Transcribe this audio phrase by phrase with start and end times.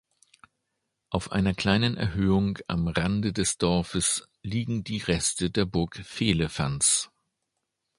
[1.11, 7.11] Auf einer kleinen Erhöhung am Rande des Dorfes liegen die Reste der Burg Vehlefanz.